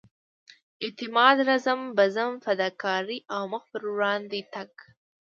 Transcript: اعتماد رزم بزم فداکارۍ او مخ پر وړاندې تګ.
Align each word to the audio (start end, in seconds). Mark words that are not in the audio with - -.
اعتماد 0.83 1.37
رزم 1.49 1.79
بزم 1.97 2.31
فداکارۍ 2.43 3.19
او 3.33 3.41
مخ 3.51 3.63
پر 3.71 3.83
وړاندې 3.93 4.39
تګ. 4.53 4.71